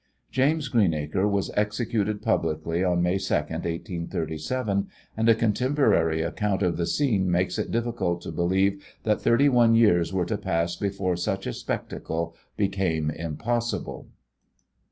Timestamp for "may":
3.03-3.17